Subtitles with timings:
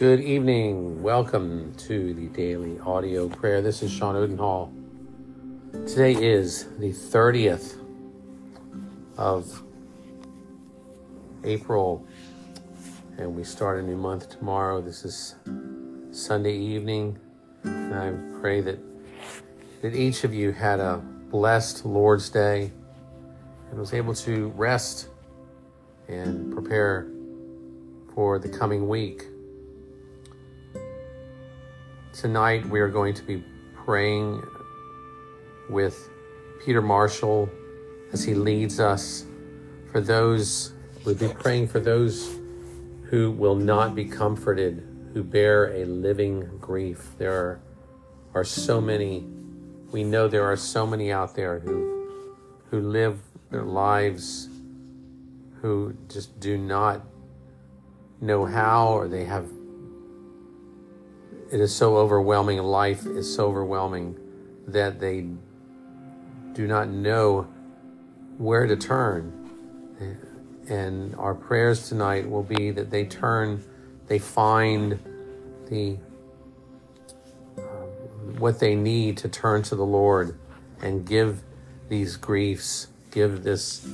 [0.00, 1.02] Good evening.
[1.02, 3.60] Welcome to the daily audio prayer.
[3.60, 4.72] This is Shawn Odendhal.
[5.86, 7.76] Today is the 30th
[9.18, 9.62] of
[11.44, 12.06] April,
[13.18, 14.80] and we start a new month tomorrow.
[14.80, 15.34] This is
[16.12, 17.18] Sunday evening,
[17.64, 18.78] and I pray that
[19.82, 20.96] that each of you had a
[21.30, 22.72] blessed Lord's Day
[23.70, 25.08] and was able to rest
[26.08, 27.06] and prepare
[28.14, 29.26] for the coming week.
[32.20, 33.42] Tonight we are going to be
[33.72, 34.42] praying
[35.70, 36.10] with
[36.62, 37.48] Peter Marshall
[38.12, 39.24] as he leads us
[39.90, 42.36] for those, we'll be praying for those
[43.04, 47.14] who will not be comforted, who bear a living grief.
[47.16, 47.60] There are,
[48.34, 49.26] are so many,
[49.90, 52.36] we know there are so many out there who,
[52.70, 53.18] who live
[53.50, 54.50] their lives,
[55.62, 57.00] who just do not
[58.20, 59.50] know how or they have
[61.52, 64.16] it is so overwhelming life is so overwhelming
[64.66, 65.26] that they
[66.52, 67.46] do not know
[68.38, 69.36] where to turn
[70.68, 73.62] and our prayers tonight will be that they turn
[74.06, 74.98] they find
[75.68, 75.96] the
[77.58, 77.62] uh,
[78.38, 80.38] what they need to turn to the lord
[80.80, 81.42] and give
[81.88, 83.86] these griefs give this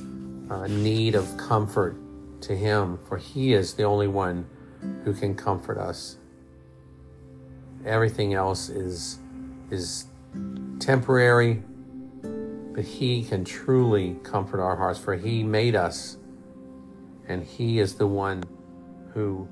[0.49, 1.95] uh, need of comfort
[2.41, 4.47] to Him, for He is the only one
[5.03, 6.17] who can comfort us.
[7.85, 9.19] Everything else is,
[9.71, 10.05] is
[10.79, 11.63] temporary,
[12.73, 16.17] but He can truly comfort our hearts, for He made us,
[17.27, 18.43] and He is the one
[19.13, 19.47] who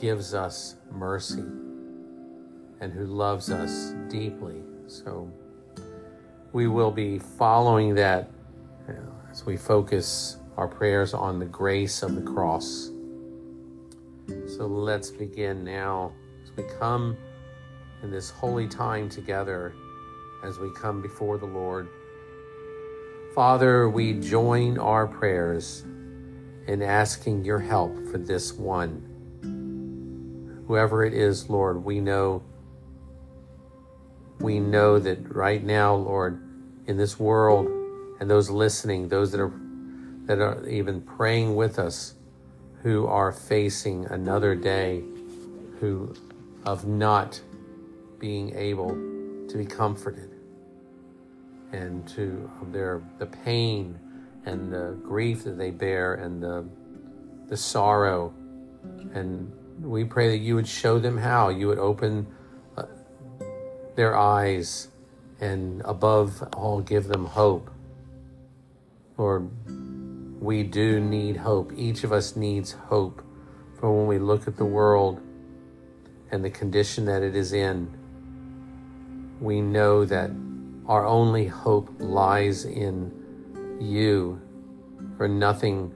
[0.00, 1.44] gives us mercy
[2.80, 4.62] and who loves us deeply.
[4.86, 5.30] So
[6.52, 8.30] we will be following that
[9.30, 12.90] as we focus our prayers on the grace of the cross.
[14.26, 16.12] So let's begin now
[16.60, 17.16] we come
[18.02, 19.74] in this holy time together,
[20.44, 21.88] as we come before the Lord.
[23.34, 25.84] Father, we join our prayers
[26.66, 29.06] in asking your help for this one.
[30.66, 32.42] Whoever it is, Lord, we know
[34.38, 36.42] we know that right now, Lord,
[36.86, 37.66] in this world,
[38.20, 39.52] and those listening, those that are
[40.24, 42.14] that are even praying with us,
[42.82, 45.02] who are facing another day,
[45.80, 46.14] who
[46.64, 47.40] of not
[48.18, 48.90] being able
[49.48, 50.30] to be comforted,
[51.72, 53.98] and to their the pain
[54.44, 56.64] and the grief that they bear and the
[57.48, 58.32] the sorrow,
[59.14, 61.48] and we pray that you would show them how.
[61.48, 62.26] You would open
[62.76, 62.84] uh,
[63.96, 64.88] their eyes
[65.40, 67.70] and above all give them hope.
[69.16, 69.50] Lord,
[70.40, 71.72] we do need hope.
[71.76, 73.22] Each of us needs hope.
[73.78, 75.20] For when we look at the world
[76.30, 77.92] and the condition that it is in.
[79.40, 80.30] We know that
[80.86, 83.12] our only hope lies in
[83.80, 84.40] you,
[85.16, 85.94] for nothing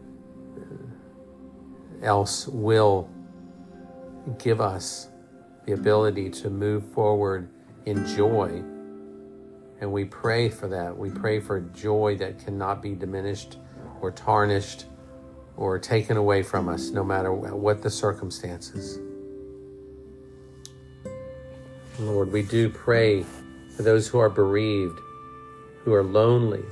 [2.02, 3.08] else will
[4.38, 5.08] give us
[5.66, 7.48] the ability to move forward
[7.86, 8.62] in joy
[9.84, 10.96] and we pray for that.
[10.96, 13.58] We pray for joy that cannot be diminished
[14.00, 14.86] or tarnished
[15.56, 18.98] or taken away from us, no matter what the circumstances.
[21.98, 23.24] Lord, we do pray
[23.76, 24.98] for those who are bereaved,
[25.84, 26.64] who are lonely,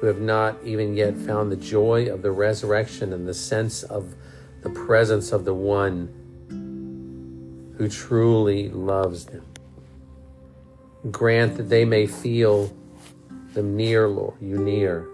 [0.00, 4.14] who have not even yet found the joy of the resurrection and the sense of
[4.62, 6.08] the presence of the one
[7.78, 9.44] who truly loves them.
[11.10, 12.72] Grant that they may feel
[13.54, 15.08] them near, Lord, you near,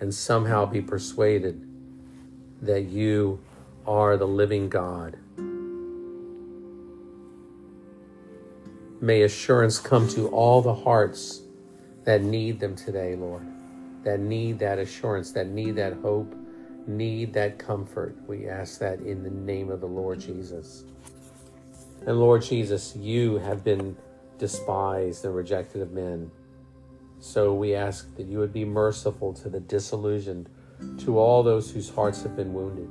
[0.00, 1.66] and somehow be persuaded
[2.60, 3.40] that you
[3.86, 5.16] are the living God.
[9.02, 11.40] May assurance come to all the hearts
[12.04, 13.46] that need them today, Lord,
[14.04, 16.34] that need that assurance, that need that hope,
[16.86, 18.14] need that comfort.
[18.26, 20.84] We ask that in the name of the Lord Jesus.
[22.06, 23.96] And Lord Jesus, you have been
[24.38, 26.30] despised and rejected of men.
[27.20, 30.50] So we ask that you would be merciful to the disillusioned,
[30.98, 32.88] to all those whose hearts have been wounded.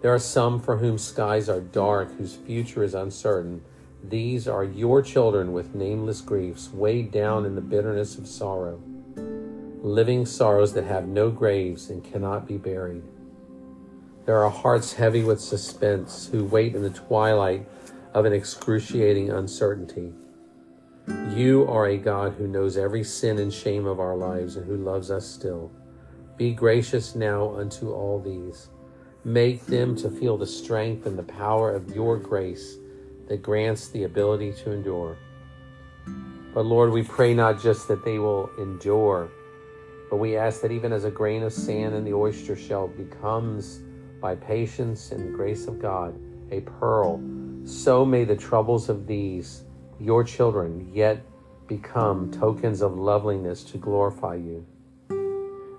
[0.00, 3.62] There are some for whom skies are dark, whose future is uncertain.
[4.08, 8.82] These are your children with nameless griefs, weighed down in the bitterness of sorrow,
[9.82, 13.02] living sorrows that have no graves and cannot be buried.
[14.26, 17.66] There are hearts heavy with suspense, who wait in the twilight
[18.12, 20.12] of an excruciating uncertainty.
[21.30, 24.76] You are a God who knows every sin and shame of our lives and who
[24.76, 25.70] loves us still.
[26.36, 28.68] Be gracious now unto all these.
[29.24, 32.76] Make them to feel the strength and the power of your grace
[33.28, 35.16] that grants the ability to endure.
[36.52, 39.30] But Lord, we pray not just that they will endure,
[40.10, 43.80] but we ask that even as a grain of sand in the oyster shell becomes,
[44.20, 46.14] by patience and the grace of God,
[46.50, 47.20] a pearl,
[47.64, 49.64] so may the troubles of these,
[49.98, 51.24] your children, yet
[51.66, 54.64] become tokens of loveliness to glorify you.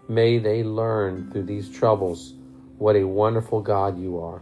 [0.08, 2.34] May they learn through these troubles
[2.78, 4.42] what a wonderful God you are.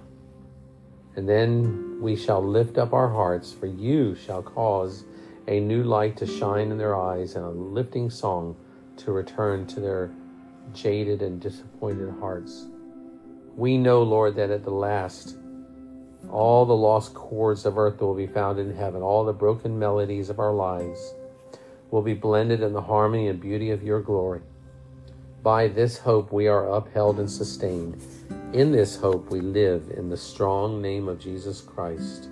[1.16, 5.06] And then we shall lift up our hearts, for you shall cause
[5.48, 8.56] a new light to shine in their eyes and a lifting song
[8.98, 10.12] to return to their
[10.74, 12.66] jaded and disappointed hearts.
[13.56, 15.38] We know, Lord, that at the last,
[16.32, 19.02] all the lost chords of earth will be found in heaven.
[19.02, 21.14] All the broken melodies of our lives
[21.92, 24.42] will be blended in the harmony and beauty of your glory.
[25.44, 28.02] By this hope we are upheld and sustained.
[28.54, 32.30] In this hope we live in the strong name of Jesus Christ,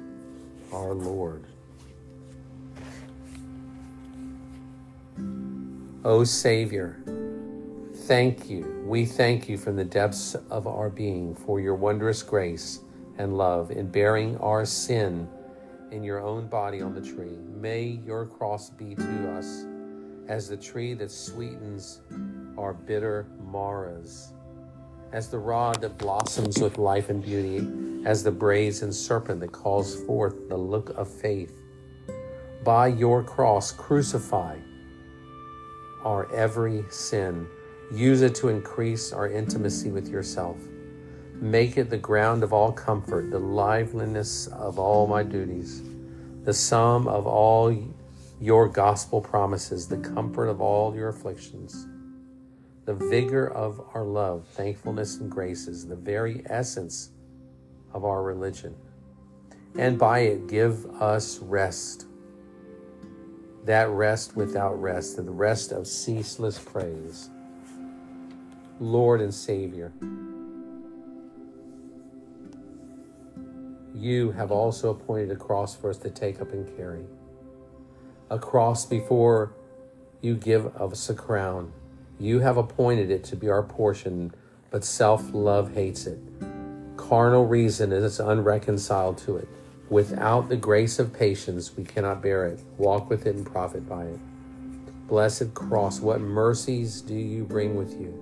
[0.71, 1.43] our Lord.
[6.05, 7.03] O Savior,
[8.07, 8.81] thank you.
[8.85, 12.79] We thank you from the depths of our being for your wondrous grace
[13.17, 15.27] and love in bearing our sin
[15.91, 17.37] in your own body on the tree.
[17.59, 19.65] May your cross be to us
[20.29, 21.99] as the tree that sweetens
[22.57, 24.31] our bitter Marahs,
[25.12, 27.68] as the rod that blossoms with life and beauty,
[28.06, 31.53] as the brazen serpent that calls forth the look of faith.
[32.63, 34.57] By your cross, crucify
[36.03, 37.48] our every sin.
[37.92, 40.57] Use it to increase our intimacy with yourself.
[41.36, 45.81] Make it the ground of all comfort, the liveliness of all my duties,
[46.44, 47.75] the sum of all
[48.39, 51.88] your gospel promises, the comfort of all your afflictions,
[52.85, 57.11] the vigor of our love, thankfulness, and graces, the very essence
[57.93, 58.75] of our religion.
[59.77, 62.05] And by it, give us rest
[63.65, 67.29] that rest without rest, the rest of ceaseless praise.
[68.79, 69.93] Lord and Savior,
[73.93, 77.05] you have also appointed a cross for us to take up and carry.
[78.31, 79.53] A cross before
[80.21, 81.71] you give us a crown.
[82.21, 84.31] You have appointed it to be our portion,
[84.69, 86.19] but self love hates it.
[86.95, 89.47] Carnal reason is unreconciled to it.
[89.89, 94.03] Without the grace of patience, we cannot bear it, walk with it, and profit by
[94.03, 94.19] it.
[95.07, 98.13] Blessed cross, what mercies do you bring with you?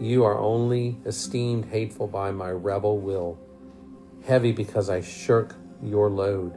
[0.00, 3.38] You are only esteemed hateful by my rebel will,
[4.24, 6.56] heavy because I shirk your load.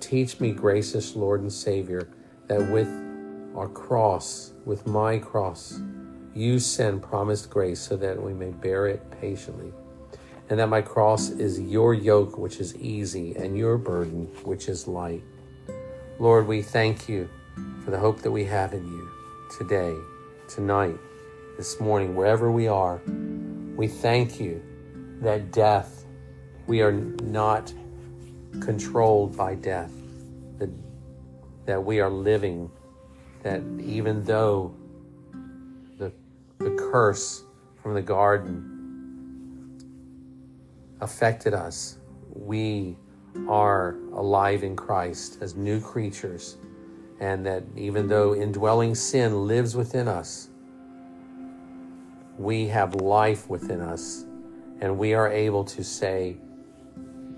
[0.00, 2.08] Teach me, gracious Lord and Savior,
[2.48, 3.07] that with
[3.58, 5.80] our cross, with my cross,
[6.34, 9.72] you send promised grace so that we may bear it patiently
[10.50, 14.88] and that my cross is your yoke, which is easy, and your burden, which is
[14.88, 15.22] light.
[16.18, 17.28] Lord, we thank you
[17.84, 19.10] for the hope that we have in you
[19.58, 19.94] today,
[20.48, 20.96] tonight,
[21.56, 23.00] this morning, wherever we are.
[23.76, 24.62] We thank you
[25.20, 26.06] that death,
[26.66, 27.72] we are not
[28.60, 29.92] controlled by death,
[30.58, 30.70] that,
[31.66, 32.70] that we are living,
[33.42, 34.74] that even though
[35.98, 36.12] the,
[36.58, 37.44] the curse
[37.82, 38.74] from the garden
[41.00, 41.98] affected us,
[42.32, 42.96] we
[43.48, 46.56] are alive in Christ as new creatures,
[47.20, 50.48] and that even though indwelling sin lives within us,
[52.36, 54.24] we have life within us,
[54.80, 56.36] and we are able to say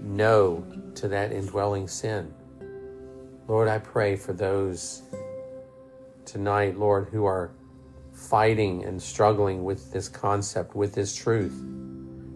[0.00, 2.32] no to that indwelling sin.
[3.48, 5.02] Lord, I pray for those
[6.24, 7.52] tonight, Lord, who are
[8.12, 11.64] fighting and struggling with this concept, with this truth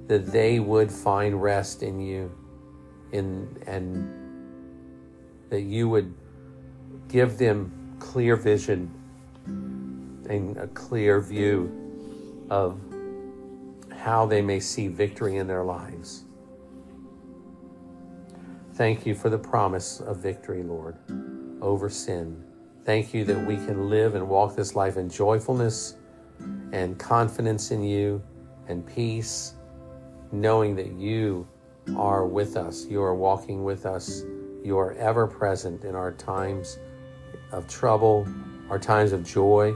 [0.06, 2.30] that they would find rest in you
[3.12, 4.10] in and
[5.50, 6.12] that you would
[7.08, 8.92] give them clear vision
[9.46, 11.70] and a clear view
[12.50, 12.80] of
[13.96, 16.24] how they may see victory in their lives.
[18.74, 20.96] Thank you for the promise of victory, Lord,
[21.62, 22.42] over sin.
[22.84, 25.96] Thank you that we can live and walk this life in joyfulness
[26.72, 28.22] and confidence in you
[28.68, 29.54] and peace
[30.32, 31.48] knowing that you
[31.96, 34.22] are with us, you are walking with us,
[34.62, 36.78] you are ever present in our times
[37.52, 38.26] of trouble,
[38.68, 39.74] our times of joy.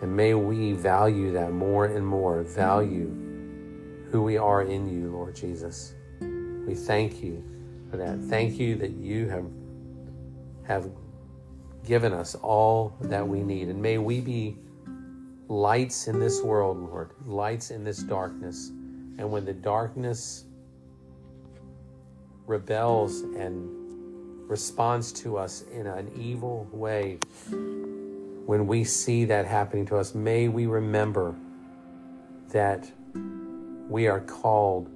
[0.00, 3.08] And may we value that more and more, value
[4.10, 5.94] who we are in you, Lord Jesus.
[6.20, 7.44] We thank you
[7.90, 8.20] for that.
[8.20, 9.44] Thank you that you have
[10.66, 10.90] have
[11.88, 13.68] given us all that we need.
[13.68, 14.58] And may we be
[15.48, 18.70] lights in this world, Lord, lights in this darkness
[19.18, 20.44] And when the darkness
[22.46, 23.68] rebels and
[24.48, 27.18] responds to us in an evil way,
[28.46, 31.34] when we see that happening to us, may we remember
[32.50, 32.90] that
[33.88, 34.88] we are called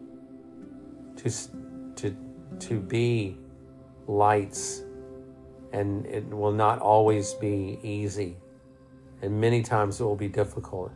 [1.16, 1.30] to,
[1.96, 2.16] to,
[2.60, 3.36] to be
[4.06, 4.82] lights,
[5.72, 8.36] and it will not always be easy.
[9.22, 10.92] And many times it will be difficult.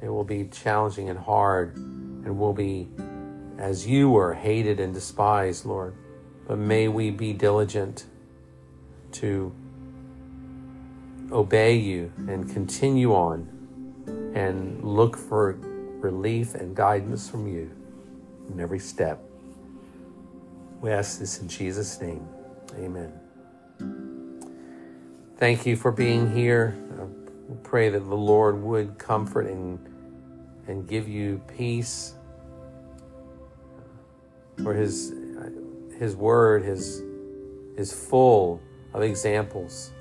[0.00, 2.88] It will be challenging and hard, and will be
[3.58, 5.94] as you were hated and despised, Lord.
[6.46, 8.06] But may we be diligent
[9.12, 9.54] to
[11.30, 13.48] obey you and continue on
[14.34, 15.52] and look for
[16.00, 17.70] relief and guidance from you
[18.52, 19.22] in every step.
[20.80, 22.26] We ask this in Jesus' name.
[22.74, 23.21] Amen.
[25.38, 26.76] Thank you for being here.
[26.98, 29.78] Uh, I pray that the Lord would comfort and,
[30.66, 32.14] and give you peace.
[34.58, 35.50] Uh, for his, uh,
[35.98, 37.02] his word is,
[37.76, 38.60] is full
[38.94, 39.92] of examples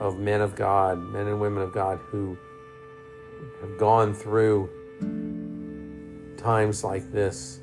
[0.00, 2.36] of men of God, men and women of God who
[3.60, 4.68] have gone through
[6.36, 7.60] times like this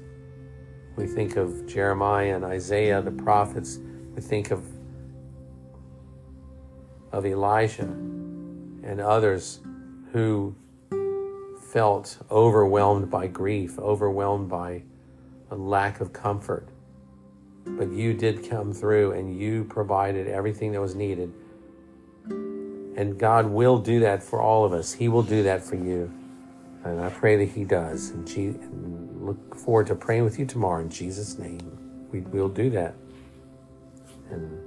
[0.95, 3.79] we think of Jeremiah and Isaiah, the prophets.
[4.15, 4.63] We think of,
[7.11, 9.61] of Elijah and others
[10.11, 10.55] who
[11.73, 14.83] felt overwhelmed by grief, overwhelmed by
[15.49, 16.67] a lack of comfort.
[17.65, 21.33] But you did come through and you provided everything that was needed.
[22.95, 24.93] And God will do that for all of us.
[24.93, 26.13] He will do that for you.
[26.83, 28.11] And I pray that He does.
[28.11, 32.07] And look forward to praying with you tomorrow in Jesus' name.
[32.11, 32.93] We will do that.
[34.33, 34.59] And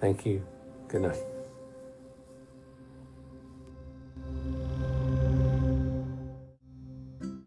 [0.00, 0.46] thank you.
[0.88, 1.35] Good night.